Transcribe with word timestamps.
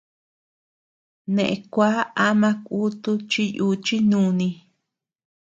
Neʼe 1.35 1.55
kua 1.73 1.89
ama 2.27 2.49
kutu 2.65 3.11
chi 3.29 3.43
yuchi 3.57 3.95
núni. 4.09 4.47